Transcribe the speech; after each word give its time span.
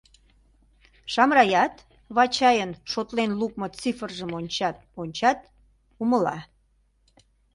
Шамраят 1.13 1.75
Вачайын 2.15 2.71
шотлен 2.91 3.31
лукмо 3.39 3.67
цифржым 3.79 4.31
онча-ончат, 4.39 5.39
умыла. 6.01 6.37